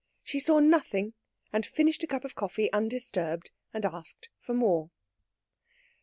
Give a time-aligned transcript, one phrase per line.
[0.23, 1.13] She saw nothing,
[1.53, 4.89] and finished a cup of coffee undisturbed, and asked for more.